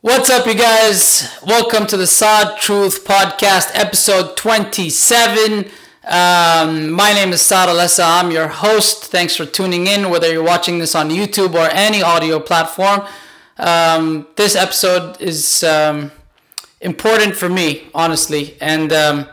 What's 0.00 0.30
up, 0.30 0.46
you 0.46 0.54
guys? 0.54 1.28
Welcome 1.44 1.84
to 1.88 1.96
the 1.96 2.06
Saad 2.06 2.60
Truth 2.60 3.04
Podcast, 3.04 3.72
episode 3.74 4.36
27. 4.36 5.64
Um, 6.04 6.92
my 6.92 7.12
name 7.12 7.32
is 7.32 7.42
Saad 7.42 7.68
Alessa. 7.68 8.04
I'm 8.06 8.30
your 8.30 8.46
host. 8.46 9.06
Thanks 9.06 9.34
for 9.34 9.44
tuning 9.44 9.88
in, 9.88 10.08
whether 10.08 10.30
you're 10.30 10.44
watching 10.44 10.78
this 10.78 10.94
on 10.94 11.10
YouTube 11.10 11.54
or 11.54 11.68
any 11.72 12.00
audio 12.00 12.38
platform. 12.38 13.00
Um, 13.56 14.28
this 14.36 14.54
episode 14.54 15.20
is 15.20 15.64
um, 15.64 16.12
important 16.80 17.34
for 17.34 17.48
me, 17.48 17.90
honestly, 17.92 18.56
and 18.60 18.92
um, 18.92 19.26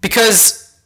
because 0.00 0.78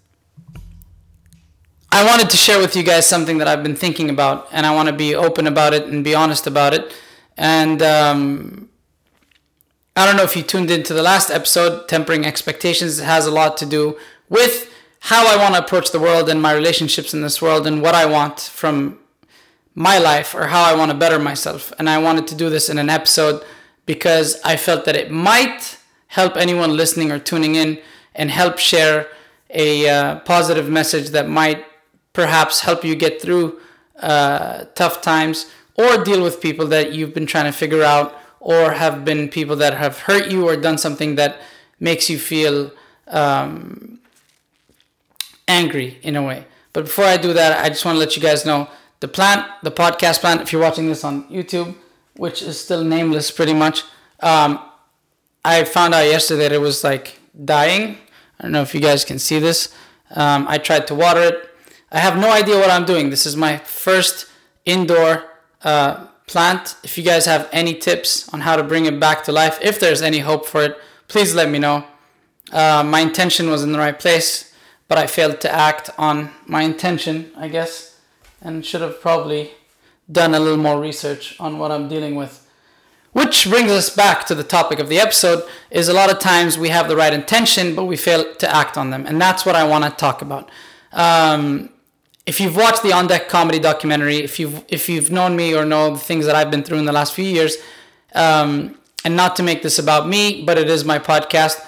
I 1.93 2.07
wanted 2.07 2.31
to 2.31 2.39
share 2.39 2.59
with 2.59 2.75
you 2.75 2.85
guys 2.85 3.05
something 3.05 3.37
that 3.37 3.49
I've 3.49 3.63
been 3.63 3.77
thinking 3.77 4.09
about, 4.09 4.49
and 4.51 4.65
I 4.65 4.75
want 4.75 4.89
to 4.89 4.95
be 4.95 5.15
open 5.15 5.47
about 5.47 5.75
it 5.75 5.85
and 5.89 6.03
be 6.03 6.15
honest 6.15 6.47
about 6.47 6.73
it. 6.73 6.91
And 7.37 7.83
um, 7.83 8.69
I 9.97 10.07
don't 10.07 10.17
know 10.17 10.23
if 10.23 10.37
you 10.37 10.43
tuned 10.43 10.71
into 10.71 10.95
the 10.95 11.03
last 11.03 11.31
episode, 11.31 11.89
Tempering 11.89 12.25
Expectations 12.25 12.99
has 13.01 13.27
a 13.27 13.31
lot 13.31 13.57
to 13.59 13.67
do 13.67 13.99
with 14.29 14.73
how 15.01 15.27
I 15.27 15.37
want 15.37 15.55
to 15.55 15.61
approach 15.61 15.91
the 15.91 16.01
world 16.01 16.29
and 16.29 16.41
my 16.41 16.53
relationships 16.53 17.13
in 17.13 17.23
this 17.23 17.43
world 17.43 17.67
and 17.67 17.83
what 17.83 17.95
I 17.95 18.07
want 18.07 18.41
from 18.41 18.99
my 19.75 19.99
life 19.99 20.35
or 20.35 20.47
how 20.47 20.63
I 20.63 20.75
want 20.75 20.91
to 20.91 20.97
better 20.97 21.19
myself. 21.19 21.73
And 21.79 21.91
I 21.91 21.99
wanted 21.99 22.27
to 22.29 22.35
do 22.35 22.49
this 22.49 22.69
in 22.69 22.79
an 22.79 22.89
episode 22.89 23.45
because 23.85 24.41
I 24.45 24.57
felt 24.57 24.85
that 24.85 24.97
it 24.97 25.11
might 25.11 25.79
help 26.09 26.37
anyone 26.37 26.77
listening 26.77 27.11
or 27.11 27.19
tuning 27.19 27.55
in 27.55 27.81
and 28.15 28.31
help 28.31 28.59
share 28.59 29.09
a 29.51 29.89
uh, 29.89 30.19
positive 30.21 30.69
message 30.69 31.11
that 31.11 31.29
might 31.29 31.65
perhaps 32.13 32.61
help 32.61 32.85
you 32.85 32.95
get 32.95 33.21
through 33.21 33.59
uh, 34.01 34.65
tough 34.75 35.01
times 35.03 35.47
or 35.77 36.03
deal 36.05 36.23
with 36.23 36.41
people 36.41 36.67
that 36.69 36.93
you've 36.93 37.15
been 37.15 37.27
trying 37.27 37.47
to 37.47 37.53
figure 37.53 37.83
out 37.83 38.19
or 38.41 38.73
have 38.73 39.05
been 39.05 39.29
people 39.29 39.57
that 39.57 39.75
have 39.75 40.01
hurt 40.01 40.31
you 40.31 40.49
or 40.49 40.57
done 40.57 40.77
something 40.77 41.15
that 41.15 41.41
makes 41.79 42.11
you 42.11 42.19
feel 42.19 42.71
um, 43.09 44.01
angry 45.49 45.99
in 46.03 46.17
a 46.17 46.23
way. 46.23 46.45
But 46.73 46.85
before 46.85 47.05
I 47.05 47.17
do 47.17 47.33
that, 47.33 47.65
I 47.65 47.69
just 47.69 47.85
want 47.85 47.97
to 47.97 48.01
let 48.01 48.17
you 48.17 48.23
guys 48.23 48.45
know 48.45 48.69
the 49.01 49.09
plant, 49.09 49.47
the 49.63 49.71
podcast 49.71 50.21
plant, 50.21 50.41
if 50.41 50.53
you're 50.53 50.63
watching 50.63 50.87
this 50.87 51.05
on 51.05 51.25
YouTube, 51.25 51.75
which 52.17 52.43
is 52.43 52.61
still 52.61 52.85
nameless 52.85 53.31
pretty 53.31 53.55
much, 53.55 53.85
um, 54.21 54.61
I 55.45 55.65
found 55.65 55.93
out 55.95 56.05
yesterday 56.07 56.45
that 56.45 56.53
it 56.53 56.61
was 56.61 56.85
like 56.85 57.19
dying. 57.45 57.99
I 58.39 58.43
don't 58.43 58.53
know 58.53 58.63
if 58.63 58.75
you 58.75 58.81
guys 58.81 59.05
can 59.05 59.19
see 59.19 59.39
this. 59.39 59.75
Um, 60.15 60.47
I 60.49 60.59
tried 60.59 60.87
to 60.89 60.95
water 60.95 61.21
it. 61.21 61.51
I 61.91 61.99
have 61.99 62.17
no 62.17 62.31
idea 62.31 62.57
what 62.59 62.71
I'm 62.71 62.85
doing. 62.85 63.11
This 63.11 63.27
is 63.27 63.37
my 63.37 63.59
first 63.59 64.27
indoor 64.65 65.25
uh, 65.65 66.07
plant. 66.27 66.77
If 66.83 66.97
you 66.97 67.05
guys 67.05 67.27
have 67.27 67.49
any 67.53 67.75
tips 67.75 68.29
on 68.33 68.41
how 68.41 68.57
to 68.57 68.63
bring 68.63 68.87
it 68.87 68.99
back 68.99 69.25
to 69.25 69.33
life, 69.33 69.59
if 69.63 69.79
there's 69.81 70.03
any 70.03 70.21
hope 70.21 70.47
for 70.47 70.63
it, 70.63 70.79
please 71.09 71.35
let 71.35 71.51
me 71.51 71.59
know. 71.59 71.85
Uh, 72.53 72.83
my 72.85 73.01
intention 73.01 73.51
was 73.51 73.63
in 73.63 73.73
the 73.73 73.79
right 73.79 73.99
place, 73.99 74.55
but 74.89 74.99
I 74.99 75.07
failed 75.07 75.41
to 75.41 75.53
act 75.53 75.91
on 75.99 76.31
my 76.47 76.63
intention, 76.63 77.33
I 77.37 77.49
guess, 77.49 77.99
and 78.41 78.65
should 78.65 78.83
have 78.83 79.01
probably 79.01 79.53
done 80.11 80.35
a 80.35 80.41
little 80.41 80.59
more 80.59 80.81
research 80.81 81.39
on 81.41 81.59
what 81.59 81.71
I'm 81.71 81.89
dealing 81.89 82.15
with. 82.15 82.47
Which 83.13 83.49
brings 83.49 83.71
us 83.71 83.95
back 83.95 84.27
to 84.27 84.35
the 84.35 84.43
topic 84.43 84.79
of 84.79 84.89
the 84.89 84.99
episode 84.99 85.45
is 85.71 85.89
a 85.89 85.93
lot 85.93 86.11
of 86.11 86.19
times 86.19 86.57
we 86.57 86.71
have 86.71 86.89
the 86.89 86.97
right 86.97 87.13
intention, 87.13 87.75
but 87.75 87.85
we 87.85 87.97
fail 87.97 88.35
to 88.37 88.55
act 88.55 88.79
on 88.79 88.91
them. 88.91 89.07
And 89.07 89.21
that's 89.21 89.45
what 89.45 89.55
I 89.55 89.65
want 89.65 89.85
to 89.85 89.91
talk 89.91 90.23
about. 90.23 90.51
Um, 90.93 91.71
if 92.27 92.41
you've 92.41 92.57
watched 92.57 92.83
the 92.83 92.93
On 92.93 93.07
Deck 93.07 93.29
comedy 93.29 93.59
documentary, 93.59 94.19
if 94.19 94.39
you've 94.39 94.65
if 94.69 94.89
you've 94.89 95.11
known 95.11 95.37
me 95.37 95.55
or 95.55 95.65
know 95.65 95.91
the 95.91 95.99
things 95.99 96.27
that 96.27 96.35
I've 96.35 96.51
been 96.51 96.63
through 96.63 96.79
in 96.79 96.85
the 96.85 96.93
last 96.93 97.15
few 97.15 97.25
years, 97.25 97.57
um, 98.15 98.79
and 99.05 99.17
not 99.17 99.37
to 99.37 99.43
make 99.43 99.63
this 99.63 99.79
about 99.79 100.09
me, 100.09 100.45
but 100.45 100.59
it 100.59 100.69
is 100.71 100.85
my 100.85 100.99
podcast. 100.99 101.61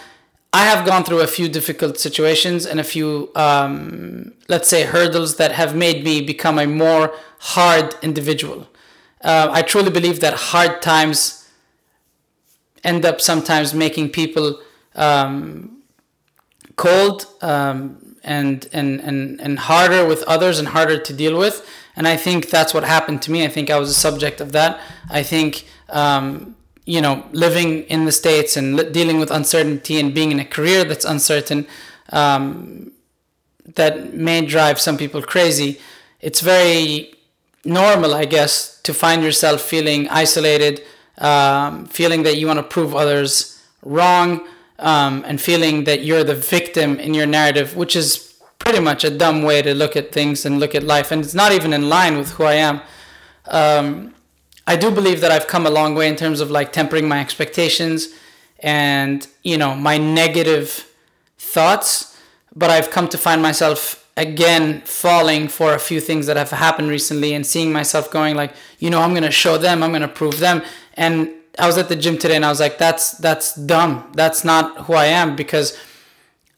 I 0.52 0.64
have 0.66 0.86
gone 0.86 1.02
through 1.02 1.20
a 1.20 1.26
few 1.26 1.48
difficult 1.48 1.98
situations 1.98 2.64
and 2.64 2.78
a 2.78 2.84
few, 2.84 3.32
um, 3.34 4.34
let's 4.48 4.68
say, 4.68 4.84
hurdles 4.84 5.36
that 5.36 5.50
have 5.50 5.74
made 5.74 6.04
me 6.04 6.20
become 6.20 6.60
a 6.60 6.66
more 6.66 7.12
hard 7.40 7.96
individual. 8.02 8.68
Uh, 9.20 9.48
I 9.50 9.62
truly 9.62 9.90
believe 9.90 10.20
that 10.20 10.34
hard 10.34 10.80
times 10.80 11.50
end 12.84 13.04
up 13.04 13.20
sometimes 13.20 13.74
making 13.74 14.10
people 14.10 14.60
um, 14.94 15.82
cold, 16.76 17.26
um, 17.40 17.98
and 18.24 18.68
and 18.72 19.00
and 19.00 19.40
and 19.40 19.58
harder 19.58 20.06
with 20.06 20.22
others 20.24 20.58
and 20.58 20.68
harder 20.68 20.98
to 20.98 21.12
deal 21.12 21.38
with. 21.38 21.68
And 21.96 22.08
I 22.08 22.16
think 22.16 22.50
that's 22.50 22.74
what 22.74 22.84
happened 22.84 23.22
to 23.22 23.30
me. 23.30 23.44
I 23.44 23.48
think 23.48 23.70
I 23.70 23.78
was 23.78 23.90
a 23.90 23.94
subject 23.94 24.40
of 24.40 24.52
that. 24.52 24.80
I 25.10 25.22
think 25.22 25.66
um, 25.90 26.56
you 26.86 27.00
know 27.00 27.26
living 27.32 27.84
in 27.84 28.04
the 28.04 28.12
states 28.12 28.56
and 28.56 28.76
li- 28.76 28.90
dealing 28.90 29.18
with 29.18 29.30
uncertainty 29.30 30.00
and 30.00 30.14
being 30.14 30.32
in 30.32 30.40
a 30.40 30.44
career 30.44 30.84
that's 30.84 31.04
uncertain 31.04 31.66
um, 32.12 32.90
that 33.74 34.14
may 34.14 34.44
drive 34.44 34.80
some 34.80 34.96
people 34.96 35.22
crazy. 35.22 35.80
It's 36.20 36.40
very 36.40 37.14
normal, 37.64 38.14
I 38.14 38.24
guess, 38.24 38.80
to 38.82 38.92
find 38.94 39.22
yourself 39.22 39.60
feeling 39.60 40.08
isolated, 40.08 40.82
um, 41.18 41.86
feeling 41.86 42.22
that 42.24 42.36
you 42.36 42.46
want 42.46 42.58
to 42.58 42.62
prove 42.62 42.94
others 42.94 43.62
wrong 43.82 44.46
um, 44.84 45.24
and 45.26 45.40
feeling 45.40 45.84
that 45.84 46.04
you're 46.04 46.22
the 46.22 46.34
victim 46.34 47.00
in 47.00 47.14
your 47.14 47.26
narrative, 47.26 47.74
which 47.74 47.96
is 47.96 48.34
pretty 48.58 48.80
much 48.80 49.02
a 49.02 49.10
dumb 49.10 49.42
way 49.42 49.62
to 49.62 49.74
look 49.74 49.96
at 49.96 50.12
things 50.12 50.44
and 50.44 50.60
look 50.60 50.74
at 50.74 50.82
life, 50.82 51.10
and 51.10 51.24
it's 51.24 51.34
not 51.34 51.52
even 51.52 51.72
in 51.72 51.88
line 51.88 52.18
with 52.18 52.32
who 52.32 52.44
I 52.44 52.54
am. 52.54 52.82
Um, 53.46 54.14
I 54.66 54.76
do 54.76 54.90
believe 54.90 55.20
that 55.22 55.30
I've 55.32 55.46
come 55.46 55.66
a 55.66 55.70
long 55.70 55.94
way 55.94 56.06
in 56.06 56.16
terms 56.16 56.40
of 56.40 56.50
like 56.50 56.72
tempering 56.72 57.08
my 57.08 57.20
expectations 57.20 58.10
and 58.60 59.26
you 59.42 59.56
know 59.58 59.74
my 59.74 59.96
negative 59.96 60.86
thoughts, 61.38 62.16
but 62.54 62.70
I've 62.70 62.90
come 62.90 63.08
to 63.08 63.18
find 63.18 63.40
myself 63.40 64.06
again 64.18 64.82
falling 64.82 65.48
for 65.48 65.72
a 65.72 65.78
few 65.78 66.00
things 66.00 66.26
that 66.26 66.36
have 66.36 66.50
happened 66.50 66.88
recently 66.88 67.32
and 67.34 67.44
seeing 67.44 67.72
myself 67.72 68.12
going 68.12 68.36
like 68.36 68.54
you 68.78 68.88
know 68.88 69.00
i'm 69.00 69.10
going 69.10 69.24
to 69.24 69.30
show 69.32 69.58
them 69.58 69.82
i'm 69.82 69.90
going 69.90 70.02
to 70.02 70.06
prove 70.06 70.38
them. 70.38 70.62
And 70.96 71.34
I 71.58 71.66
was 71.66 71.78
at 71.78 71.88
the 71.88 71.96
gym 71.96 72.18
today 72.18 72.36
and 72.36 72.44
I 72.44 72.48
was 72.48 72.60
like, 72.60 72.78
that's 72.78 73.12
that's 73.12 73.54
dumb. 73.54 74.10
That's 74.14 74.44
not 74.44 74.86
who 74.86 74.94
I 74.94 75.06
am 75.06 75.36
because 75.36 75.78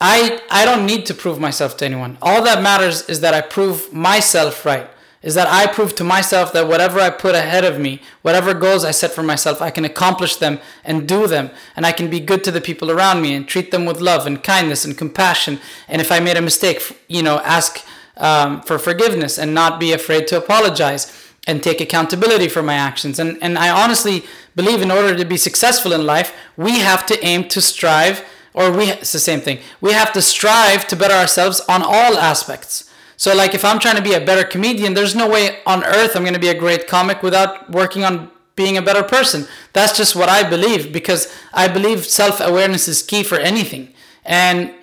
I 0.01 0.41
I 0.51 0.65
don't 0.65 0.87
need 0.87 1.07
to 1.07 1.15
prove 1.15 1.39
myself 1.39 1.77
to 1.79 1.85
anyone. 1.85 2.19
All 2.23 2.43
that 2.45 2.63
matters 2.63 3.09
is 3.09 3.21
that 3.21 3.35
I 3.35 3.41
prove 3.41 3.93
myself 3.93 4.65
right. 4.65 4.89
Is 5.23 5.35
that 5.35 5.49
I 5.49 5.67
prove 5.67 5.97
to 5.97 6.05
myself 6.05 6.53
that 6.53 6.69
whatever 6.69 7.01
I 7.01 7.11
put 7.11 7.35
ahead 7.35 7.65
of 7.65 7.81
me, 7.81 8.01
whatever 8.23 8.55
goals 8.55 8.85
I 8.85 8.93
set 8.93 9.11
for 9.11 9.25
myself, 9.25 9.61
I 9.61 9.71
can 9.71 9.85
accomplish 9.85 10.37
them 10.37 10.61
and 10.85 11.09
do 11.09 11.27
them. 11.27 11.51
And 11.75 11.85
I 11.85 11.91
can 11.91 12.09
be 12.09 12.21
good 12.21 12.45
to 12.45 12.53
the 12.53 12.61
people 12.61 12.93
around 12.93 13.23
me 13.23 13.35
and 13.35 13.49
treat 13.49 13.73
them 13.73 13.87
with 13.87 14.01
love 14.01 14.27
and 14.27 14.43
kindness 14.43 14.85
and 14.85 14.97
compassion. 14.97 15.59
And 15.89 16.01
if 16.01 16.13
I 16.13 16.21
made 16.21 16.37
a 16.37 16.43
mistake, 16.43 16.81
you 17.09 17.25
know, 17.25 17.39
ask 17.41 17.85
um, 18.19 18.63
for 18.63 18.79
forgiveness 18.79 19.37
and 19.37 19.53
not 19.53 19.81
be 19.81 19.93
afraid 19.93 20.29
to 20.29 20.37
apologize 20.37 21.26
and 21.47 21.63
take 21.63 21.81
accountability 21.81 22.49
for 22.49 22.63
my 22.63 22.75
actions. 22.75 23.19
And, 23.19 23.39
and 23.41 23.57
I 23.59 23.71
honestly 23.71 24.25
believe 24.55 24.83
in 24.83 24.91
order 24.91 25.17
to 25.17 25.25
be 25.25 25.37
successful 25.37 25.93
in 25.93 26.05
life, 26.05 26.35
we 26.57 26.81
have 26.81 27.07
to 27.07 27.25
aim 27.25 27.49
to 27.49 27.61
strive, 27.61 28.25
or 28.53 28.73
we, 28.73 28.91
it's 28.91 29.13
the 29.13 29.19
same 29.19 29.41
thing, 29.41 29.61
we 29.81 29.93
have 29.93 30.13
to 30.15 30.23
strive 30.23 30.87
to 30.89 30.97
better 30.97 31.15
ourselves 31.15 31.61
on 31.69 31.83
all 31.83 32.19
aspects. 32.19 32.91
So, 33.19 33.35
like, 33.35 33.55
if 33.55 33.65
I'm 33.65 33.79
trying 33.79 33.97
to 33.97 34.03
be 34.03 34.13
a 34.13 34.21
better 34.21 34.47
comedian, 34.47 34.93
there's 34.93 35.15
no 35.15 35.29
way 35.29 35.61
on 35.65 35.83
earth 35.85 36.17
I'm 36.17 36.23
going 36.23 36.35
to 36.35 36.41
be 36.41 36.49
a 36.49 36.59
great 36.59 36.87
comic 36.87 37.23
without 37.23 37.71
working 37.71 38.05
on 38.05 38.31
being 38.57 38.77
a 38.77 38.83
better 38.83 39.03
person. 39.03 39.47
That's 39.73 39.97
just 39.97 40.17
what 40.17 40.29
I 40.29 40.49
believe 40.49 40.93
because 40.93 41.33
I 41.53 41.69
believe 41.69 42.05
self 42.05 42.41
awareness 42.41 42.89
is 42.89 43.03
key 43.03 43.23
for 43.23 43.37
anything. 43.37 43.95
And 44.25 44.75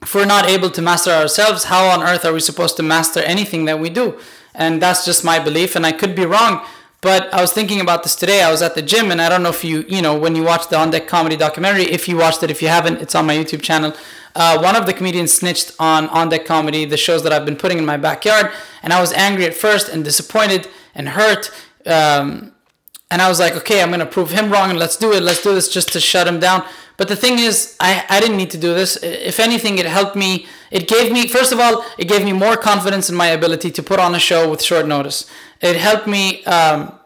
if 0.00 0.14
we're 0.14 0.26
not 0.26 0.46
able 0.46 0.70
to 0.70 0.80
master 0.80 1.10
ourselves, 1.10 1.64
how 1.64 1.88
on 1.88 2.02
earth 2.02 2.24
are 2.24 2.32
we 2.32 2.40
supposed 2.40 2.76
to 2.76 2.82
master 2.82 3.20
anything 3.20 3.64
that 3.64 3.80
we 3.80 3.90
do? 3.90 4.18
And 4.58 4.82
that's 4.82 5.06
just 5.06 5.24
my 5.24 5.38
belief, 5.38 5.76
and 5.76 5.86
I 5.86 5.92
could 5.92 6.14
be 6.14 6.26
wrong. 6.26 6.66
But 7.00 7.32
I 7.32 7.40
was 7.40 7.52
thinking 7.52 7.80
about 7.80 8.02
this 8.02 8.16
today. 8.16 8.42
I 8.42 8.50
was 8.50 8.60
at 8.60 8.74
the 8.74 8.82
gym, 8.82 9.12
and 9.12 9.22
I 9.22 9.28
don't 9.28 9.44
know 9.44 9.50
if 9.50 9.64
you, 9.64 9.84
you 9.88 10.02
know, 10.02 10.18
when 10.18 10.34
you 10.34 10.42
watch 10.42 10.68
the 10.68 10.76
On 10.76 10.90
Deck 10.90 11.06
comedy 11.06 11.36
documentary, 11.36 11.84
if 11.84 12.08
you 12.08 12.16
watched 12.16 12.42
it, 12.42 12.50
if 12.50 12.60
you 12.60 12.68
haven't, 12.68 13.00
it's 13.00 13.14
on 13.14 13.24
my 13.24 13.36
YouTube 13.36 13.62
channel. 13.62 13.94
Uh, 14.34 14.58
one 14.60 14.74
of 14.74 14.84
the 14.84 14.92
comedians 14.92 15.32
snitched 15.32 15.76
on 15.78 16.08
On 16.08 16.28
Deck 16.28 16.44
comedy, 16.44 16.84
the 16.84 16.96
shows 16.96 17.22
that 17.22 17.32
I've 17.32 17.44
been 17.44 17.56
putting 17.56 17.78
in 17.78 17.86
my 17.86 17.96
backyard, 17.96 18.50
and 18.82 18.92
I 18.92 19.00
was 19.00 19.12
angry 19.12 19.46
at 19.46 19.54
first 19.54 19.88
and 19.88 20.04
disappointed 20.04 20.68
and 20.94 21.10
hurt. 21.10 21.52
Um, 21.86 22.52
and 23.10 23.22
I 23.22 23.28
was 23.28 23.38
like, 23.38 23.54
okay, 23.56 23.80
I'm 23.80 23.90
gonna 23.90 24.04
prove 24.04 24.32
him 24.32 24.52
wrong, 24.52 24.70
and 24.70 24.78
let's 24.78 24.96
do 24.96 25.12
it. 25.12 25.22
Let's 25.22 25.42
do 25.42 25.54
this 25.54 25.72
just 25.72 25.92
to 25.92 26.00
shut 26.00 26.26
him 26.26 26.40
down. 26.40 26.64
But 26.96 27.06
the 27.06 27.16
thing 27.16 27.38
is, 27.38 27.76
I, 27.78 28.04
I 28.10 28.18
didn't 28.18 28.36
need 28.36 28.50
to 28.50 28.58
do 28.58 28.74
this. 28.74 28.96
If 29.02 29.38
anything, 29.38 29.78
it 29.78 29.86
helped 29.86 30.16
me. 30.16 30.46
It 30.70 30.88
gave 30.88 31.12
me, 31.12 31.26
first 31.26 31.52
of 31.52 31.60
all, 31.60 31.84
it 31.98 32.08
gave 32.08 32.24
me 32.24 32.32
more 32.32 32.56
confidence 32.56 33.08
in 33.08 33.16
my 33.16 33.28
ability 33.28 33.70
to 33.72 33.82
put 33.82 33.98
on 33.98 34.14
a 34.14 34.18
show 34.18 34.50
with 34.50 34.62
short 34.62 34.86
notice. 34.86 35.30
It 35.60 35.76
helped 35.76 36.06
me 36.06 36.44
um, 36.44 36.98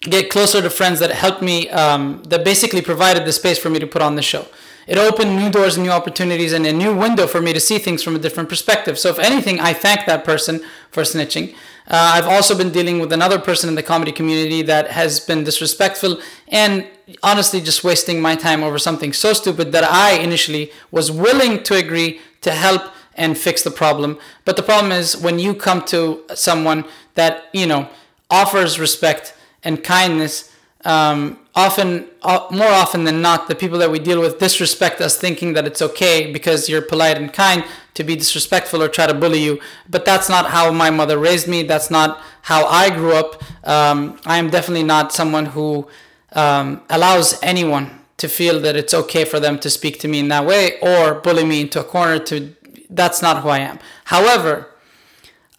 get 0.00 0.30
closer 0.30 0.60
to 0.60 0.70
friends 0.70 1.00
that 1.00 1.10
helped 1.10 1.42
me, 1.42 1.68
um, 1.70 2.22
that 2.24 2.44
basically 2.44 2.82
provided 2.82 3.24
the 3.24 3.32
space 3.32 3.58
for 3.58 3.70
me 3.70 3.78
to 3.78 3.86
put 3.86 4.02
on 4.02 4.16
the 4.16 4.22
show. 4.22 4.46
It 4.86 4.96
opened 4.96 5.36
new 5.36 5.50
doors 5.50 5.76
and 5.76 5.84
new 5.84 5.92
opportunities 5.92 6.54
and 6.54 6.66
a 6.66 6.72
new 6.72 6.96
window 6.96 7.26
for 7.26 7.42
me 7.42 7.52
to 7.52 7.60
see 7.60 7.78
things 7.78 8.02
from 8.02 8.16
a 8.16 8.18
different 8.18 8.48
perspective. 8.48 8.98
So, 8.98 9.10
if 9.10 9.18
anything, 9.18 9.60
I 9.60 9.74
thank 9.74 10.06
that 10.06 10.24
person 10.24 10.62
for 10.90 11.02
snitching. 11.02 11.54
Uh, 11.86 12.12
I've 12.14 12.26
also 12.26 12.56
been 12.56 12.70
dealing 12.70 12.98
with 12.98 13.12
another 13.12 13.38
person 13.38 13.68
in 13.68 13.74
the 13.74 13.82
comedy 13.82 14.12
community 14.12 14.62
that 14.62 14.90
has 14.90 15.20
been 15.20 15.44
disrespectful 15.44 16.20
and 16.48 16.86
honestly 17.22 17.60
just 17.60 17.82
wasting 17.82 18.20
my 18.20 18.34
time 18.34 18.62
over 18.62 18.78
something 18.78 19.12
so 19.12 19.32
stupid 19.32 19.72
that 19.72 19.84
I 19.84 20.12
initially 20.12 20.70
was 20.90 21.10
willing 21.10 21.62
to 21.64 21.74
agree 21.74 22.20
to 22.42 22.52
help 22.52 22.82
and 23.18 23.36
fix 23.36 23.62
the 23.62 23.70
problem. 23.70 24.18
But 24.46 24.56
the 24.56 24.62
problem 24.62 24.92
is 24.92 25.16
when 25.16 25.38
you 25.38 25.52
come 25.52 25.82
to 25.86 26.24
someone 26.34 26.84
that, 27.14 27.48
you 27.52 27.66
know, 27.66 27.88
offers 28.30 28.78
respect 28.78 29.34
and 29.64 29.82
kindness, 29.82 30.54
um, 30.84 31.40
often, 31.54 32.06
uh, 32.22 32.46
more 32.50 32.68
often 32.68 33.02
than 33.04 33.20
not, 33.20 33.48
the 33.48 33.56
people 33.56 33.78
that 33.78 33.90
we 33.90 33.98
deal 33.98 34.20
with 34.20 34.38
disrespect 34.38 35.00
us, 35.00 35.18
thinking 35.18 35.52
that 35.54 35.66
it's 35.66 35.82
okay 35.82 36.32
because 36.32 36.68
you're 36.68 36.80
polite 36.80 37.18
and 37.18 37.32
kind 37.32 37.64
to 37.94 38.04
be 38.04 38.14
disrespectful 38.14 38.80
or 38.80 38.88
try 38.88 39.06
to 39.06 39.14
bully 39.14 39.42
you. 39.42 39.60
But 39.90 40.04
that's 40.04 40.28
not 40.28 40.46
how 40.46 40.70
my 40.70 40.88
mother 40.88 41.18
raised 41.18 41.48
me. 41.48 41.64
That's 41.64 41.90
not 41.90 42.20
how 42.42 42.66
I 42.66 42.90
grew 42.90 43.14
up. 43.14 43.42
Um, 43.64 44.18
I 44.24 44.38
am 44.38 44.48
definitely 44.48 44.84
not 44.84 45.12
someone 45.12 45.46
who 45.46 45.88
um, 46.32 46.82
allows 46.88 47.42
anyone 47.42 47.98
to 48.18 48.28
feel 48.28 48.60
that 48.60 48.76
it's 48.76 48.92
okay 48.92 49.24
for 49.24 49.40
them 49.40 49.58
to 49.60 49.70
speak 49.70 49.98
to 50.00 50.08
me 50.08 50.18
in 50.18 50.28
that 50.28 50.44
way 50.44 50.78
or 50.80 51.14
bully 51.14 51.44
me 51.44 51.62
into 51.62 51.80
a 51.80 51.84
corner 51.84 52.18
to 52.18 52.54
that's 52.98 53.22
not 53.22 53.42
who 53.42 53.48
I 53.48 53.60
am. 53.60 53.78
However, 54.04 54.68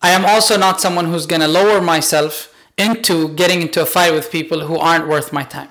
I 0.01 0.11
am 0.11 0.25
also 0.25 0.57
not 0.57 0.79
someone 0.79 1.05
who's 1.05 1.25
going 1.25 1.41
to 1.41 1.47
lower 1.47 1.81
myself 1.81 2.53
into 2.77 3.29
getting 3.29 3.61
into 3.61 3.81
a 3.81 3.85
fight 3.85 4.13
with 4.13 4.31
people 4.31 4.61
who 4.67 4.77
aren't 4.77 5.07
worth 5.07 5.33
my 5.33 5.43
time. 5.43 5.69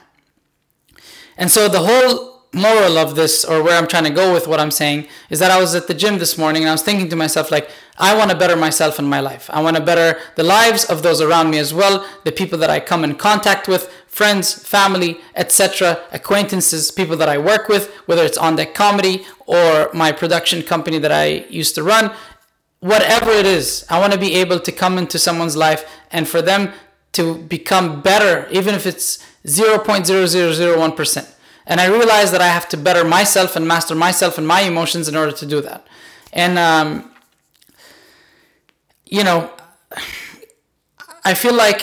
And 1.36 1.50
so 1.50 1.68
the 1.68 1.80
whole 1.80 2.38
moral 2.52 2.98
of 2.98 3.14
this, 3.14 3.44
or 3.44 3.62
where 3.62 3.78
I'm 3.78 3.86
trying 3.86 4.04
to 4.04 4.10
go 4.10 4.32
with 4.32 4.46
what 4.48 4.58
I'm 4.58 4.70
saying, 4.70 5.06
is 5.30 5.38
that 5.38 5.50
I 5.50 5.60
was 5.60 5.74
at 5.74 5.86
the 5.86 5.94
gym 5.94 6.18
this 6.18 6.36
morning 6.36 6.62
and 6.62 6.70
I 6.70 6.72
was 6.72 6.82
thinking 6.82 7.08
to 7.10 7.16
myself, 7.16 7.50
like, 7.50 7.70
I 7.98 8.16
want 8.16 8.30
to 8.30 8.36
better 8.36 8.56
myself 8.56 8.98
in 8.98 9.04
my 9.06 9.20
life. 9.20 9.48
I 9.52 9.62
want 9.62 9.76
to 9.76 9.82
better 9.82 10.18
the 10.36 10.44
lives 10.44 10.84
of 10.84 11.02
those 11.02 11.20
around 11.20 11.50
me 11.50 11.58
as 11.58 11.72
well, 11.74 12.06
the 12.24 12.32
people 12.32 12.58
that 12.58 12.70
I 12.70 12.80
come 12.80 13.04
in 13.04 13.14
contact 13.16 13.68
with, 13.68 13.92
friends, 14.18 14.52
family, 14.52 15.20
etc., 15.36 16.00
acquaintances, 16.10 16.90
people 16.90 17.16
that 17.16 17.28
I 17.28 17.38
work 17.38 17.68
with, 17.68 17.84
whether 18.06 18.24
it's 18.24 18.36
on 18.36 18.56
deck 18.56 18.74
comedy 18.74 19.24
or 19.46 19.90
my 19.94 20.10
production 20.10 20.62
company 20.62 20.98
that 20.98 21.12
I 21.12 21.46
used 21.48 21.76
to 21.76 21.84
run, 21.84 22.10
whatever 22.80 23.30
it 23.30 23.46
is, 23.46 23.86
I 23.88 24.00
want 24.00 24.12
to 24.12 24.18
be 24.18 24.34
able 24.34 24.58
to 24.58 24.72
come 24.72 24.98
into 24.98 25.20
someone's 25.20 25.56
life 25.56 25.88
and 26.10 26.26
for 26.26 26.42
them 26.42 26.72
to 27.12 27.36
become 27.56 28.02
better, 28.02 28.48
even 28.50 28.74
if 28.74 28.86
it's 28.86 29.24
0.0001%. 29.46 31.34
And 31.66 31.80
I 31.80 31.86
realize 31.86 32.32
that 32.32 32.40
I 32.40 32.48
have 32.48 32.68
to 32.70 32.76
better 32.76 33.04
myself 33.04 33.54
and 33.54 33.68
master 33.68 33.94
myself 33.94 34.36
and 34.36 34.48
my 34.48 34.62
emotions 34.62 35.08
in 35.08 35.14
order 35.14 35.32
to 35.32 35.46
do 35.46 35.60
that. 35.60 35.86
And, 36.32 36.58
um, 36.58 37.12
you 39.06 39.22
know, 39.22 39.52
I 41.24 41.34
feel 41.34 41.54
like 41.54 41.82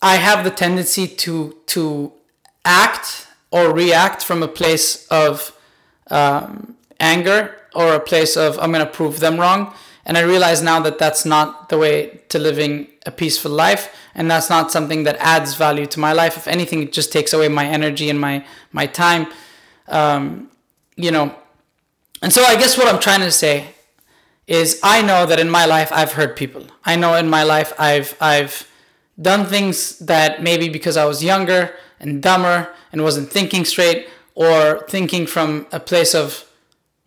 I 0.00 0.16
have 0.16 0.44
the 0.44 0.50
tendency 0.50 1.06
to 1.06 1.56
to 1.66 2.12
act 2.64 3.26
or 3.50 3.72
react 3.72 4.22
from 4.22 4.42
a 4.42 4.48
place 4.48 5.06
of 5.08 5.56
um, 6.10 6.76
anger 7.00 7.56
or 7.74 7.94
a 7.94 8.00
place 8.00 8.36
of 8.36 8.58
I'm 8.58 8.72
going 8.72 8.84
to 8.84 8.90
prove 8.90 9.20
them 9.20 9.38
wrong. 9.38 9.74
And 10.04 10.16
I 10.16 10.22
realize 10.22 10.62
now 10.62 10.80
that 10.80 10.98
that's 10.98 11.24
not 11.26 11.68
the 11.68 11.76
way 11.76 12.20
to 12.30 12.38
living 12.38 12.88
a 13.04 13.10
peaceful 13.10 13.50
life, 13.50 13.94
and 14.14 14.30
that's 14.30 14.48
not 14.48 14.72
something 14.72 15.04
that 15.04 15.16
adds 15.18 15.54
value 15.54 15.84
to 15.86 16.00
my 16.00 16.12
life. 16.12 16.36
If 16.36 16.48
anything, 16.48 16.82
it 16.82 16.92
just 16.92 17.12
takes 17.12 17.32
away 17.34 17.48
my 17.48 17.66
energy 17.66 18.08
and 18.08 18.18
my 18.18 18.44
my 18.72 18.86
time. 18.86 19.26
Um, 19.86 20.50
you 20.96 21.10
know, 21.10 21.34
and 22.22 22.32
so 22.32 22.42
I 22.42 22.56
guess 22.56 22.78
what 22.78 22.92
I'm 22.92 23.00
trying 23.00 23.20
to 23.20 23.30
say 23.30 23.66
is 24.46 24.80
I 24.82 25.02
know 25.02 25.26
that 25.26 25.38
in 25.38 25.50
my 25.50 25.66
life 25.66 25.92
I've 25.92 26.12
hurt 26.12 26.36
people. 26.36 26.66
I 26.84 26.96
know 26.96 27.14
in 27.14 27.28
my 27.28 27.42
life 27.42 27.72
I've 27.78 28.16
I've 28.20 28.67
done 29.20 29.46
things 29.46 29.98
that 29.98 30.42
maybe 30.42 30.68
because 30.68 30.96
I 30.96 31.04
was 31.04 31.24
younger 31.24 31.74
and 32.00 32.22
dumber 32.22 32.72
and 32.92 33.02
wasn't 33.02 33.30
thinking 33.30 33.64
straight 33.64 34.08
or 34.34 34.84
thinking 34.88 35.26
from 35.26 35.66
a 35.72 35.80
place 35.80 36.14
of, 36.14 36.48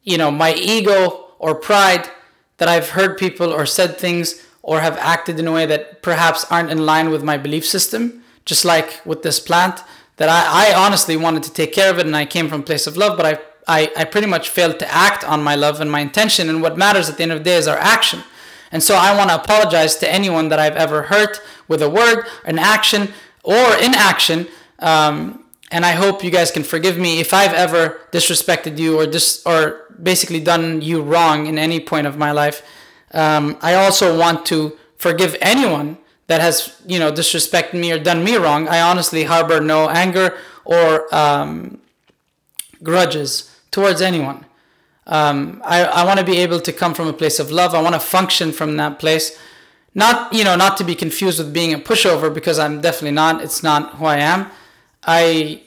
you 0.04 0.18
know, 0.18 0.32
my 0.32 0.54
ego 0.54 1.30
or 1.40 1.56
pride 1.56 2.10
that 2.58 2.68
I've 2.68 2.90
heard 2.90 3.18
people 3.18 3.52
or 3.54 3.66
said 3.66 3.98
things 3.98 4.46
or 4.62 4.82
have 4.82 4.98
acted 4.98 5.40
in 5.40 5.48
a 5.48 5.52
way 5.52 5.66
that 5.66 6.02
perhaps 6.02 6.46
aren't 6.52 6.70
in 6.70 6.86
line 6.86 7.10
with 7.10 7.24
my 7.24 7.38
belief 7.38 7.66
system. 7.66 8.24
Just 8.46 8.66
like 8.66 9.02
with 9.06 9.22
this 9.22 9.40
plant, 9.40 9.82
that 10.18 10.28
I, 10.30 10.72
I 10.72 10.86
honestly 10.86 11.16
wanted 11.16 11.44
to 11.44 11.54
take 11.54 11.74
care 11.74 11.92
of 11.92 12.00
it 12.00 12.06
and 12.06 12.16
I 12.16 12.26
came 12.26 12.50
from 12.50 12.62
a 12.62 12.64
place 12.64 12.88
of 12.88 12.98
love, 12.98 13.18
but 13.18 13.26
I, 13.26 13.40
I, 13.68 13.92
I 13.98 14.04
pretty 14.04 14.28
much 14.28 14.50
failed 14.50 14.80
to 14.80 14.94
act 14.94 15.24
on 15.24 15.44
my 15.44 15.56
love 15.56 15.80
and 15.80 15.92
my 15.92 16.00
intention. 16.02 16.50
And 16.50 16.62
what 16.62 16.78
matters 16.78 17.10
at 17.10 17.18
the 17.18 17.24
end 17.24 17.32
of 17.32 17.40
the 17.40 17.44
day 17.44 17.56
is 17.56 17.68
our 17.68 17.78
action. 17.78 18.24
And 18.72 18.82
so 18.82 18.96
I 18.96 19.16
want 19.16 19.30
to 19.30 19.36
apologize 19.36 19.96
to 19.98 20.12
anyone 20.12 20.50
that 20.50 20.60
I've 20.60 20.76
ever 20.76 21.04
hurt 21.04 21.42
with 21.68 21.82
a 21.82 21.90
word, 21.90 22.26
an 22.46 22.58
action, 22.58 23.10
or 23.44 23.76
inaction. 23.78 24.48
Um, 24.80 25.46
and 25.72 25.86
I 25.86 25.92
hope 25.92 26.24
you 26.24 26.32
guys 26.32 26.52
can 26.52 26.64
forgive 26.64 26.98
me 26.98 27.20
if 27.20 27.34
I've 27.34 27.54
ever 27.54 28.02
disrespected 28.12 28.78
you 28.78 29.00
or 29.00 29.08
dis- 29.08 29.42
or 29.46 29.86
basically 30.02 30.40
done 30.40 30.82
you 30.82 31.02
wrong 31.02 31.48
in 31.48 31.58
any 31.58 31.80
point 31.80 32.08
of 32.08 32.18
my 32.18 32.32
life. 32.32 32.62
Um, 33.14 33.58
I 33.62 33.76
also 33.76 34.18
want 34.18 34.46
to 34.48 34.78
forgive 34.98 35.36
anyone 35.42 35.98
that 36.28 36.42
has 36.42 36.82
you 36.86 37.00
know 37.00 37.12
disrespected 37.12 37.74
me 37.74 37.92
or 37.92 38.00
done 38.00 38.24
me 38.24 38.36
wrong. 38.36 38.68
I 38.68 38.82
honestly 38.82 39.24
harbor 39.24 39.60
no 39.60 39.90
anger 39.90 40.38
or 40.64 41.14
um, 41.14 41.82
grudges 42.84 43.54
towards 43.72 44.02
anyone. 44.02 44.46
Um, 45.12 45.62
I, 45.66 45.84
I 45.84 46.06
want 46.06 46.20
to 46.20 46.26
be 46.26 46.38
able 46.38 46.62
to 46.62 46.72
come 46.72 46.94
from 46.94 47.08
a 47.08 47.14
place 47.14 47.38
of 47.38 47.52
love. 47.52 47.76
I 47.76 47.82
want 47.82 47.96
to 47.96 48.00
function 48.00 48.54
from 48.54 48.78
that 48.78 48.98
place. 48.98 49.38
Not, 49.94 50.32
you 50.34 50.46
know, 50.46 50.56
not 50.56 50.78
to 50.78 50.86
be 50.86 50.96
confused 50.96 51.38
with 51.38 51.54
being 51.54 51.74
a 51.74 51.78
pushover 51.78 52.34
because 52.34 52.58
I'm 52.58 52.80
definitely 52.80 53.12
not. 53.12 53.44
It's 53.44 53.62
not 53.62 53.96
who 53.96 54.06
I 54.06 54.18
am. 54.20 54.50
I, 55.04 55.64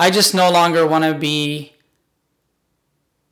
I 0.00 0.10
just 0.10 0.34
no 0.34 0.50
longer 0.50 0.84
want 0.84 1.04
to 1.04 1.14
be 1.14 1.74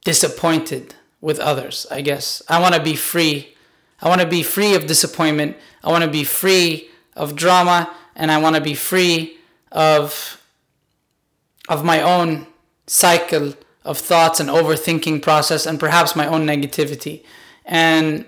disappointed 0.05 0.95
with 1.21 1.41
others, 1.41 1.85
I 1.91 2.01
guess. 2.01 2.41
I 2.49 2.61
want 2.61 2.77
to 2.77 2.83
be 2.83 2.95
free. 2.95 3.57
I 4.01 4.09
want 4.09 4.21
to 4.21 4.27
be 4.29 4.45
free 4.45 4.77
of 4.77 4.87
disappointment. 4.87 5.57
I 5.83 5.91
want 5.91 6.05
to 6.05 6.11
be 6.11 6.23
free 6.23 6.91
of 7.17 7.35
drama 7.35 7.93
and 8.15 8.31
I 8.31 8.39
want 8.39 8.55
to 8.55 8.63
be 8.63 8.75
free 8.75 9.37
of 9.73 10.41
of 11.69 11.85
my 11.85 12.01
own 12.01 12.47
cycle 12.89 13.55
of 13.85 13.99
thoughts 13.99 14.41
and 14.41 14.49
overthinking 14.49 15.23
process 15.23 15.67
and 15.67 15.79
perhaps 15.79 16.17
my 16.17 16.27
own 16.27 16.45
negativity. 16.47 17.23
And, 17.65 18.25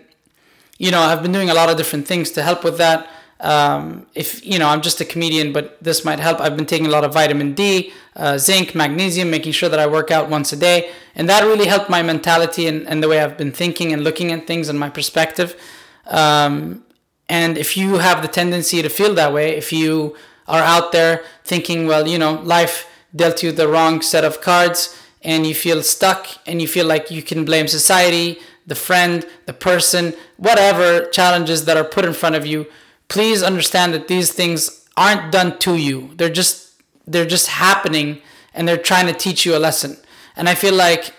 you 0.78 0.90
know, 0.90 1.00
I've 1.00 1.22
been 1.22 1.32
doing 1.32 1.50
a 1.50 1.54
lot 1.54 1.68
of 1.68 1.76
different 1.76 2.06
things 2.06 2.30
to 2.32 2.42
help 2.42 2.62
with 2.64 2.78
that. 2.78 3.08
Um, 3.40 4.06
if, 4.14 4.44
you 4.44 4.58
know, 4.58 4.68
I'm 4.68 4.82
just 4.82 5.00
a 5.00 5.04
comedian, 5.04 5.52
but 5.52 5.82
this 5.82 6.04
might 6.04 6.20
help. 6.20 6.40
I've 6.40 6.56
been 6.56 6.66
taking 6.66 6.86
a 6.86 6.90
lot 6.90 7.04
of 7.04 7.14
vitamin 7.14 7.54
D, 7.54 7.92
uh, 8.14 8.36
zinc, 8.36 8.74
magnesium, 8.74 9.30
making 9.30 9.52
sure 9.52 9.70
that 9.70 9.78
I 9.78 9.86
work 9.86 10.10
out 10.10 10.28
once 10.28 10.52
a 10.52 10.56
day. 10.56 10.90
And 11.14 11.28
that 11.30 11.42
really 11.44 11.66
helped 11.66 11.88
my 11.88 12.02
mentality 12.02 12.66
and, 12.66 12.86
and 12.86 13.02
the 13.02 13.08
way 13.08 13.20
I've 13.20 13.38
been 13.38 13.52
thinking 13.52 13.94
and 13.94 14.04
looking 14.04 14.30
at 14.30 14.46
things 14.46 14.68
and 14.68 14.78
my 14.78 14.90
perspective. 14.90 15.58
Um, 16.06 16.84
and 17.30 17.56
if 17.56 17.76
you 17.76 17.98
have 17.98 18.20
the 18.20 18.28
tendency 18.28 18.82
to 18.82 18.90
feel 18.90 19.14
that 19.14 19.32
way, 19.32 19.56
if 19.56 19.72
you 19.72 20.16
are 20.46 20.62
out 20.62 20.92
there 20.92 21.22
thinking, 21.44 21.86
well, 21.86 22.06
you 22.06 22.18
know, 22.18 22.34
life 22.42 22.89
dealt 23.14 23.42
you 23.42 23.52
the 23.52 23.68
wrong 23.68 24.02
set 24.02 24.24
of 24.24 24.40
cards 24.40 24.96
and 25.22 25.46
you 25.46 25.54
feel 25.54 25.82
stuck 25.82 26.26
and 26.46 26.62
you 26.62 26.68
feel 26.68 26.86
like 26.86 27.10
you 27.10 27.22
can 27.22 27.44
blame 27.44 27.68
society, 27.68 28.38
the 28.66 28.74
friend, 28.74 29.26
the 29.46 29.52
person, 29.52 30.14
whatever 30.36 31.06
challenges 31.06 31.64
that 31.64 31.76
are 31.76 31.84
put 31.84 32.04
in 32.04 32.12
front 32.12 32.36
of 32.36 32.46
you, 32.46 32.66
please 33.08 33.42
understand 33.42 33.92
that 33.92 34.08
these 34.08 34.32
things 34.32 34.88
aren't 34.96 35.32
done 35.32 35.58
to 35.58 35.76
you. 35.76 36.10
They're 36.16 36.30
just 36.30 36.68
they're 37.06 37.26
just 37.26 37.48
happening 37.48 38.22
and 38.54 38.68
they're 38.68 38.76
trying 38.76 39.06
to 39.06 39.12
teach 39.12 39.44
you 39.44 39.56
a 39.56 39.58
lesson. 39.58 39.96
And 40.36 40.48
I 40.48 40.54
feel 40.54 40.74
like 40.74 41.12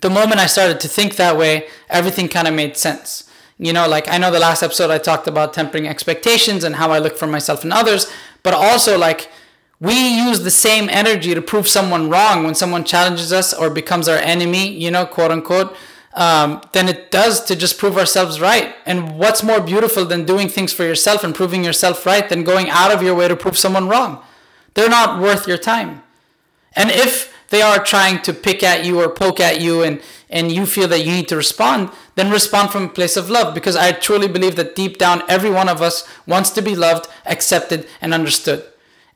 the 0.00 0.10
moment 0.10 0.40
I 0.40 0.46
started 0.46 0.80
to 0.80 0.88
think 0.88 1.16
that 1.16 1.36
way, 1.36 1.66
everything 1.88 2.28
kind 2.28 2.48
of 2.48 2.54
made 2.54 2.76
sense. 2.76 3.28
You 3.58 3.72
know, 3.72 3.88
like 3.88 4.08
I 4.08 4.18
know 4.18 4.30
the 4.30 4.40
last 4.40 4.62
episode 4.62 4.90
I 4.90 4.98
talked 4.98 5.26
about 5.26 5.52
tempering 5.52 5.86
expectations 5.86 6.64
and 6.64 6.76
how 6.76 6.90
I 6.90 6.98
look 6.98 7.16
for 7.16 7.26
myself 7.26 7.62
and 7.62 7.72
others, 7.72 8.10
but 8.42 8.54
also 8.54 8.98
like 8.98 9.30
we 9.80 9.94
use 9.94 10.42
the 10.42 10.50
same 10.50 10.88
energy 10.88 11.34
to 11.34 11.42
prove 11.42 11.68
someone 11.68 12.08
wrong 12.08 12.44
when 12.44 12.54
someone 12.54 12.84
challenges 12.84 13.32
us 13.32 13.52
or 13.52 13.70
becomes 13.70 14.08
our 14.08 14.18
enemy, 14.18 14.68
you 14.68 14.90
know, 14.90 15.04
quote 15.04 15.30
unquote, 15.30 15.76
um, 16.14 16.62
than 16.72 16.88
it 16.88 17.10
does 17.10 17.44
to 17.44 17.56
just 17.56 17.78
prove 17.78 17.98
ourselves 17.98 18.40
right. 18.40 18.74
And 18.86 19.18
what's 19.18 19.42
more 19.42 19.60
beautiful 19.60 20.04
than 20.04 20.24
doing 20.24 20.48
things 20.48 20.72
for 20.72 20.84
yourself 20.84 21.24
and 21.24 21.34
proving 21.34 21.64
yourself 21.64 22.06
right 22.06 22.28
than 22.28 22.44
going 22.44 22.70
out 22.70 22.92
of 22.92 23.02
your 23.02 23.14
way 23.14 23.28
to 23.28 23.36
prove 23.36 23.58
someone 23.58 23.88
wrong? 23.88 24.22
They're 24.74 24.88
not 24.88 25.20
worth 25.20 25.48
your 25.48 25.58
time. 25.58 26.02
And 26.76 26.90
if 26.90 27.32
they 27.50 27.62
are 27.62 27.82
trying 27.82 28.22
to 28.22 28.32
pick 28.32 28.62
at 28.62 28.84
you 28.84 29.00
or 29.00 29.08
poke 29.08 29.40
at 29.40 29.60
you 29.60 29.82
and 29.82 30.00
and 30.30 30.50
you 30.50 30.66
feel 30.66 30.88
that 30.88 31.04
you 31.04 31.12
need 31.12 31.28
to 31.28 31.36
respond, 31.36 31.90
then 32.16 32.30
respond 32.30 32.70
from 32.70 32.84
a 32.84 32.88
place 32.88 33.16
of 33.16 33.30
love 33.30 33.54
because 33.54 33.76
I 33.76 33.92
truly 33.92 34.26
believe 34.26 34.56
that 34.56 34.74
deep 34.74 34.98
down 34.98 35.22
every 35.28 35.50
one 35.50 35.68
of 35.68 35.80
us 35.80 36.08
wants 36.26 36.50
to 36.50 36.62
be 36.62 36.74
loved, 36.74 37.06
accepted 37.24 37.86
and 38.00 38.12
understood. 38.12 38.64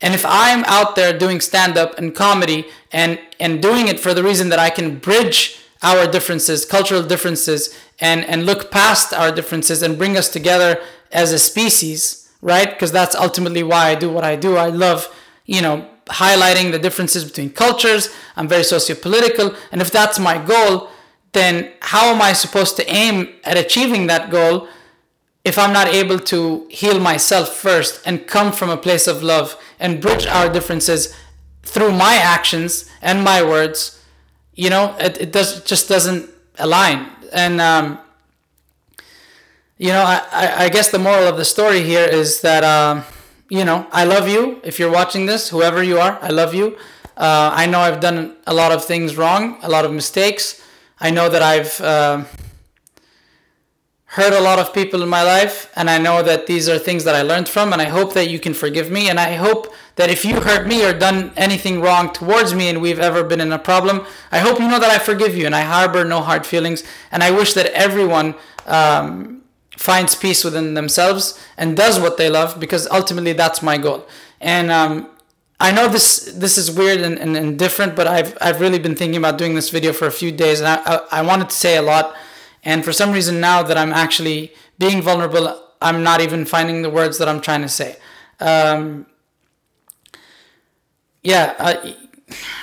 And 0.01 0.15
if 0.15 0.25
I'm 0.27 0.65
out 0.65 0.95
there 0.97 1.17
doing 1.17 1.41
stand 1.41 1.77
up 1.77 1.99
and 1.99 2.15
comedy 2.15 2.67
and 2.93 3.19
and 3.41 3.61
doing 3.63 3.89
it 3.89 4.01
for 4.01 4.15
the 4.15 4.23
reason 4.23 4.49
that 4.51 4.59
I 4.59 4.71
can 4.71 4.99
bridge 4.99 5.59
our 5.83 6.07
differences, 6.11 6.65
cultural 6.65 7.03
differences 7.03 7.77
and 8.01 8.25
and 8.25 8.47
look 8.47 8.71
past 8.71 9.13
our 9.13 9.33
differences 9.33 9.83
and 9.83 9.99
bring 9.99 10.17
us 10.17 10.29
together 10.29 10.81
as 11.11 11.33
a 11.33 11.39
species, 11.39 12.31
right? 12.41 12.71
Because 12.71 12.93
that's 12.93 13.17
ultimately 13.17 13.63
why 13.63 13.89
I 13.89 13.95
do 13.95 14.11
what 14.11 14.25
I 14.25 14.37
do. 14.37 14.57
I 14.57 14.69
love, 14.69 15.13
you 15.47 15.63
know, 15.63 15.89
highlighting 16.07 16.71
the 16.73 16.79
differences 16.79 17.25
between 17.25 17.51
cultures. 17.51 18.15
I'm 18.37 18.49
very 18.49 18.63
sociopolitical. 18.63 19.57
And 19.73 19.81
if 19.81 19.91
that's 19.91 20.19
my 20.19 20.39
goal, 20.45 20.91
then 21.33 21.73
how 21.81 22.07
am 22.07 22.23
I 22.23 22.33
supposed 22.33 22.77
to 22.77 22.91
aim 22.91 23.35
at 23.45 23.57
achieving 23.57 24.07
that 24.07 24.31
goal 24.31 24.69
if 25.45 25.59
I'm 25.59 25.73
not 25.73 25.89
able 25.89 26.19
to 26.19 26.67
heal 26.71 26.99
myself 26.99 27.55
first 27.55 28.03
and 28.05 28.27
come 28.27 28.53
from 28.53 28.71
a 28.71 28.77
place 28.77 29.07
of 29.07 29.23
love 29.23 29.57
and 29.79 30.01
bridge 30.01 30.27
our 30.27 30.49
differences 30.53 31.15
through 31.63 31.93
my 31.93 32.15
actions 32.15 32.91
and 33.03 33.23
my 33.23 33.43
words? 33.43 34.03
You 34.55 34.71
know, 34.71 34.97
it, 34.99 35.21
it 35.21 35.33
does 35.33 35.63
just 35.65 35.89
doesn't 35.89 36.31
align. 36.59 37.11
And 37.33 37.61
um, 37.61 37.99
you 39.79 39.91
know, 39.91 40.03
I, 40.03 40.65
I 40.65 40.69
guess 40.69 40.91
the 40.91 40.99
moral 40.99 41.29
of 41.29 41.37
the 41.37 41.45
story 41.45 41.85
here 41.85 42.05
is 42.05 42.41
that, 42.41 42.65
um, 42.65 43.05
you 43.49 43.65
know, 43.65 43.87
I 43.93 44.05
love 44.05 44.29
you. 44.29 44.61
If 44.65 44.81
you're 44.81 44.91
watching 44.91 45.27
this, 45.27 45.51
whoever 45.51 45.83
you 45.85 45.99
are, 46.01 46.19
I 46.21 46.31
love 46.31 46.53
you. 46.53 46.77
Uh, 47.17 47.51
I 47.55 47.67
know 47.67 47.79
I've 47.79 48.01
done 48.01 48.37
a 48.47 48.53
lot 48.53 48.73
of 48.73 48.85
things 48.85 49.17
wrong, 49.17 49.59
a 49.63 49.69
lot 49.69 49.85
of 49.85 49.93
mistakes. 49.93 50.61
I 50.99 51.11
know 51.11 51.29
that 51.29 51.43
I've 51.43 51.81
uh, 51.81 52.25
hurt 54.19 54.33
a 54.33 54.41
lot 54.41 54.59
of 54.59 54.75
people 54.75 55.03
in 55.03 55.09
my 55.09 55.23
life, 55.23 55.71
and 55.77 55.89
I 55.89 55.99
know 55.99 56.23
that 56.23 56.47
these 56.47 56.69
are 56.69 56.79
things 56.79 57.05
that 57.05 57.15
I 57.15 57.23
learned 57.23 57.49
from, 57.49 57.73
and 57.73 57.81
I 57.81 57.89
hope 57.99 58.15
that 58.15 58.29
you 58.29 58.39
can 58.39 58.53
forgive 58.53 58.91
me. 58.91 59.09
And 59.09 59.19
I 59.19 59.35
hope 59.35 59.73
that 59.97 60.11
if 60.11 60.25
you 60.25 60.41
hurt 60.41 60.67
me 60.67 60.85
or 60.85 60.93
done 60.93 61.33
anything 61.37 61.81
wrong 61.81 62.13
towards 62.13 62.53
me 62.55 62.69
and 62.69 62.83
we've 62.83 62.99
ever 62.99 63.23
been 63.23 63.41
in 63.41 63.53
a 63.53 63.59
problem, 63.59 64.05
I 64.33 64.41
hope 64.41 64.59
you 64.59 64.69
know 64.69 64.81
that 64.81 64.91
I 64.91 64.99
forgive 64.99 65.37
you 65.37 65.47
and 65.47 65.55
I 65.55 65.63
harbor 65.63 66.05
no 66.05 66.21
hard 66.21 66.45
feelings. 66.45 66.83
And 67.13 67.23
I 67.23 67.31
wish 67.31 67.55
that 67.55 67.67
everyone. 67.87 68.35
Um, 68.67 69.39
finds 69.79 70.17
peace 70.17 70.43
within 70.45 70.75
themselves 70.75 71.39
and 71.57 71.77
does 71.77 72.01
what 72.01 72.17
they 72.17 72.29
love 72.29 72.59
because 72.59 72.89
ultimately 72.89 73.33
that's 73.33 73.63
my 73.63 73.79
goal. 73.79 74.07
And 74.41 74.73
um, 74.73 75.09
I 75.61 75.73
know 75.73 75.89
this 75.89 76.33
this 76.35 76.59
is 76.59 76.71
weird 76.71 77.01
and, 77.01 77.19
and, 77.19 77.37
and, 77.37 77.59
different, 77.59 77.97
but 77.97 78.07
I've 78.07 78.37
I've 78.41 78.61
really 78.61 78.79
been 78.79 78.95
thinking 78.95 79.17
about 79.17 79.39
doing 79.39 79.55
this 79.55 79.71
video 79.71 79.93
for 79.93 80.07
a 80.07 80.11
few 80.11 80.31
days, 80.31 80.61
and 80.61 80.69
I, 80.69 80.77
I, 80.85 81.19
I 81.19 81.23
wanted 81.23 81.49
to 81.51 81.55
say 81.55 81.77
a 81.77 81.83
lot. 81.83 82.15
And 82.65 82.85
for 82.85 82.93
some 82.93 83.13
reason 83.13 83.41
now 83.41 83.63
that 83.63 83.77
I'm 83.77 83.93
actually 83.93 84.53
being 84.79 85.03
vulnerable, 85.03 85.63
I'm 85.81 86.03
not 86.03 86.21
even 86.21 86.45
finding 86.45 86.83
the 86.83 86.91
words 86.91 87.19
that 87.19 87.29
I'm 87.29 87.41
trying 87.41 87.63
to 87.63 87.69
say. 87.69 87.97
Um, 88.41 89.07
yeah, 91.23 91.55
I, 91.59 91.97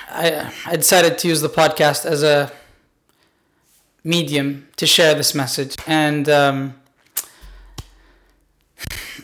I 0.09 0.53
I 0.65 0.75
decided 0.75 1.17
to 1.19 1.27
use 1.27 1.41
the 1.41 1.49
podcast 1.49 2.05
as 2.05 2.23
a 2.23 2.51
medium 4.03 4.67
to 4.77 4.85
share 4.85 5.15
this 5.15 5.33
message 5.35 5.75
and. 5.87 6.29
Um, 6.29 6.75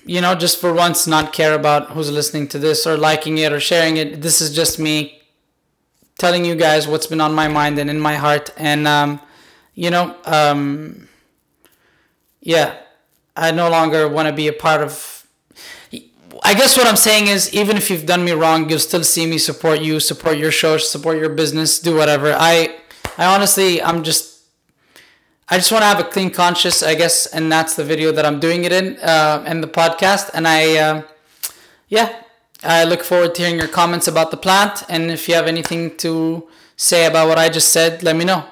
you 0.06 0.20
know, 0.20 0.34
just 0.36 0.60
for 0.60 0.74
once 0.74 1.06
not 1.06 1.32
care 1.32 1.54
about 1.54 1.92
who's 1.92 2.12
listening 2.12 2.48
to 2.50 2.60
this 2.60 2.88
or 2.88 2.98
liking 2.98 3.38
it 3.38 3.54
or 3.54 3.60
sharing 3.60 3.98
it. 3.98 4.22
This 4.22 4.42
is 4.42 4.54
just 4.54 4.80
me 4.80 5.22
telling 6.18 6.44
you 6.44 6.56
guys 6.56 6.88
what's 6.88 7.08
been 7.08 7.22
on 7.22 7.34
my 7.34 7.48
mind 7.48 7.78
and 7.78 7.90
in 7.90 8.00
my 8.00 8.16
heart. 8.16 8.51
And, 8.58 8.88
um, 8.88 9.22
you 9.74 9.90
know, 9.90 10.16
um, 10.25 11.08
yeah, 12.42 12.78
I 13.36 13.51
no 13.51 13.70
longer 13.70 14.08
want 14.08 14.28
to 14.28 14.34
be 14.34 14.48
a 14.48 14.54
part 14.54 14.82
of. 14.82 15.28
I 16.44 16.54
guess 16.54 16.78
what 16.78 16.88
I'm 16.88 16.96
saying 16.98 17.28
is, 17.28 17.54
even 17.54 17.78
if 17.78 17.90
you've 17.90 18.06
done 18.06 18.25
me 18.25 18.32
wrong, 18.32 18.70
you'll 18.70 18.80
still 18.80 19.04
see 19.04 19.25
me 19.25 19.38
support 19.38 19.82
you, 19.82 20.00
support 20.00 20.38
your 20.38 20.51
show, 20.51 20.78
support 20.78 21.18
your 21.18 21.30
business, 21.30 21.80
do 21.80 21.96
whatever. 21.96 22.34
I, 22.34 22.78
I 23.18 23.25
honestly, 23.25 23.82
I'm 23.82 24.01
just 24.04 24.32
I 25.51 25.58
just 25.58 25.70
want 25.70 25.82
to 25.82 25.88
have 25.88 26.00
a 26.00 26.06
clean 26.06 26.30
conscience, 26.30 26.82
I 26.82 26.96
guess, 26.96 27.25
and 27.25 27.51
that's 27.51 27.75
the 27.75 27.84
video 27.84 28.13
that 28.13 28.25
I'm 28.25 28.40
doing 28.40 28.63
it 28.63 28.72
in, 28.72 28.96
uh, 29.00 29.44
and 29.46 29.62
the 29.62 29.68
podcast. 29.68 30.30
And 30.34 30.48
I, 30.48 30.78
uh, 30.78 31.01
yeah, 31.90 32.22
I 32.63 32.86
look 32.86 33.04
forward 33.04 33.36
to 33.36 33.42
hearing 33.42 33.60
your 33.60 33.68
comments 33.68 34.08
about 34.08 34.32
the 34.32 34.38
plant. 34.38 34.84
And 34.88 35.12
if 35.12 35.28
you 35.28 35.36
have 35.36 35.48
anything 35.48 35.98
to 35.98 36.48
say 36.78 37.06
about 37.06 37.28
what 37.28 37.38
I 37.38 37.50
just 37.50 37.74
said, 37.74 38.01
let 38.01 38.16
me 38.16 38.24
know. 38.24 38.46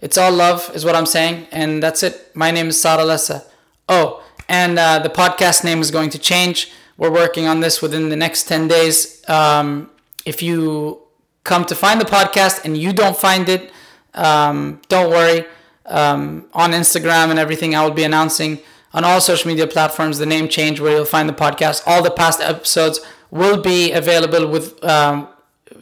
It's 0.00 0.16
all 0.16 0.30
love, 0.30 0.70
is 0.74 0.84
what 0.84 0.94
I'm 0.94 1.06
saying, 1.06 1.48
and 1.50 1.82
that's 1.82 2.02
it. 2.04 2.30
My 2.34 2.52
name 2.52 2.68
is 2.68 2.80
Saad 2.80 3.00
Alessa. 3.00 3.44
Oh, 3.88 4.22
and 4.48 4.78
uh, 4.78 5.00
the 5.00 5.08
podcast 5.08 5.64
name 5.64 5.80
is 5.80 5.90
going 5.90 6.10
to 6.10 6.18
change. 6.18 6.70
We're 6.96 7.10
working 7.10 7.46
on 7.46 7.60
this 7.60 7.82
within 7.82 8.08
the 8.08 8.16
next 8.16 8.44
10 8.44 8.68
days. 8.68 9.28
Um, 9.28 9.90
if 10.24 10.40
you 10.40 11.02
come 11.42 11.64
to 11.64 11.74
find 11.74 12.00
the 12.00 12.04
podcast 12.04 12.64
and 12.64 12.76
you 12.76 12.92
don't 12.92 13.16
find 13.16 13.48
it, 13.48 13.72
um, 14.14 14.80
don't 14.88 15.10
worry 15.10 15.46
um, 15.86 16.46
on 16.52 16.72
Instagram 16.72 17.30
and 17.30 17.38
everything. 17.38 17.74
I 17.74 17.84
will 17.84 17.90
be 17.90 18.04
announcing 18.04 18.60
on 18.92 19.04
all 19.04 19.20
social 19.20 19.48
media 19.48 19.66
platforms 19.66 20.18
the 20.18 20.26
name 20.26 20.48
change 20.48 20.80
where 20.80 20.92
you'll 20.94 21.04
find 21.06 21.28
the 21.28 21.32
podcast. 21.32 21.82
All 21.86 22.02
the 22.02 22.10
past 22.10 22.40
episodes 22.40 23.00
will 23.30 23.60
be 23.60 23.92
available 23.92 24.46
with 24.46 24.82
um, 24.84 25.28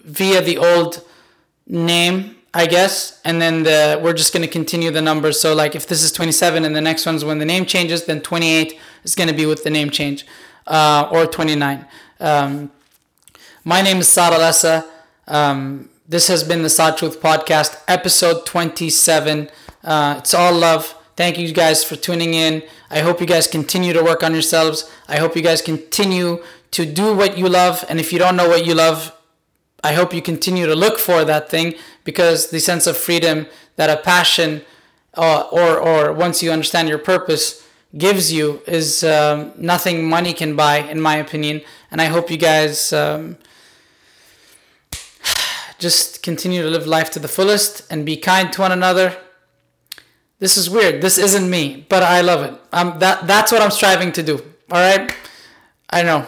via 0.04 0.40
the 0.40 0.58
old 0.58 1.04
name, 1.66 2.35
I 2.56 2.64
guess, 2.64 3.20
and 3.22 3.38
then 3.42 3.64
the 3.64 4.00
we're 4.02 4.14
just 4.14 4.32
gonna 4.32 4.48
continue 4.48 4.90
the 4.90 5.02
numbers. 5.02 5.38
So 5.38 5.54
like 5.54 5.76
if 5.76 5.86
this 5.86 6.02
is 6.02 6.10
27 6.10 6.64
and 6.64 6.74
the 6.74 6.80
next 6.80 7.04
one's 7.04 7.22
when 7.22 7.38
the 7.38 7.44
name 7.44 7.66
changes, 7.66 8.06
then 8.06 8.22
28 8.22 8.80
is 9.04 9.14
gonna 9.14 9.34
be 9.34 9.44
with 9.44 9.62
the 9.62 9.68
name 9.68 9.90
change, 9.90 10.24
uh, 10.66 11.06
or 11.12 11.26
29. 11.26 11.84
Um, 12.18 12.70
my 13.62 13.82
name 13.82 13.98
is 13.98 14.08
Saad 14.08 14.32
Alessa. 14.32 14.86
Um, 15.28 15.90
this 16.08 16.28
has 16.28 16.44
been 16.44 16.62
the 16.62 16.70
Saad 16.70 16.96
Truth 16.96 17.20
Podcast, 17.20 17.78
episode 17.88 18.46
27. 18.46 19.50
Uh, 19.84 20.14
it's 20.16 20.32
all 20.32 20.54
love. 20.54 20.94
Thank 21.14 21.38
you 21.38 21.52
guys 21.52 21.84
for 21.84 21.96
tuning 21.96 22.32
in. 22.32 22.62
I 22.90 23.00
hope 23.00 23.20
you 23.20 23.26
guys 23.26 23.46
continue 23.46 23.92
to 23.92 24.02
work 24.02 24.22
on 24.22 24.32
yourselves. 24.32 24.90
I 25.08 25.18
hope 25.18 25.36
you 25.36 25.42
guys 25.42 25.60
continue 25.60 26.42
to 26.70 26.86
do 26.86 27.14
what 27.14 27.36
you 27.36 27.50
love. 27.50 27.84
And 27.90 28.00
if 28.00 28.14
you 28.14 28.18
don't 28.18 28.34
know 28.34 28.48
what 28.48 28.64
you 28.64 28.74
love, 28.74 29.12
I 29.86 29.92
hope 29.94 30.12
you 30.12 30.22
continue 30.22 30.66
to 30.66 30.74
look 30.74 30.98
for 30.98 31.24
that 31.24 31.48
thing 31.48 31.74
because 32.04 32.50
the 32.50 32.60
sense 32.60 32.86
of 32.86 32.96
freedom 32.96 33.46
that 33.76 33.90
a 33.90 34.02
passion 34.02 34.62
uh, 35.14 35.48
or, 35.50 35.78
or 35.78 36.12
once 36.12 36.42
you 36.42 36.50
understand 36.50 36.88
your 36.88 36.98
purpose 36.98 37.66
gives 37.96 38.32
you 38.32 38.62
is 38.66 39.04
um, 39.04 39.52
nothing 39.56 40.08
money 40.08 40.32
can 40.32 40.56
buy, 40.56 40.78
in 40.78 41.00
my 41.00 41.16
opinion. 41.16 41.62
And 41.90 42.00
I 42.00 42.06
hope 42.06 42.30
you 42.30 42.36
guys 42.36 42.92
um, 42.92 43.38
just 45.78 46.22
continue 46.22 46.62
to 46.62 46.68
live 46.68 46.86
life 46.86 47.10
to 47.12 47.18
the 47.18 47.28
fullest 47.28 47.90
and 47.90 48.04
be 48.04 48.16
kind 48.16 48.52
to 48.52 48.60
one 48.60 48.72
another 48.72 49.16
this 50.38 50.56
is 50.56 50.68
weird. 50.68 51.00
This 51.00 51.16
isn't 51.16 51.48
me, 51.48 51.86
but 51.88 52.02
I 52.02 52.20
love 52.20 52.42
it. 52.42 52.60
Um, 52.72 52.98
that 52.98 53.26
that's 53.26 53.52
what 53.52 53.62
I'm 53.62 53.70
striving 53.70 54.12
to 54.12 54.22
do. 54.22 54.36
All 54.70 54.80
right. 54.80 55.10
I 55.88 56.02
know. 56.02 56.26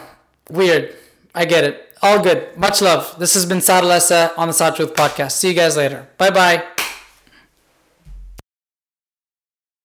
Weird. 0.49 0.95
I 1.35 1.45
get 1.45 1.63
it. 1.63 1.88
All 2.01 2.21
good. 2.23 2.55
Much 2.57 2.81
love. 2.81 3.15
This 3.19 3.33
has 3.33 3.45
been 3.45 3.61
Saad 3.61 3.83
Alessa 3.83 4.31
on 4.37 4.47
the 4.47 4.53
Saad 4.53 4.75
Truth 4.75 4.93
Podcast. 4.93 5.33
See 5.33 5.49
you 5.49 5.53
guys 5.53 5.75
later. 5.75 6.07
Bye 6.17 6.29
bye. 6.31 6.78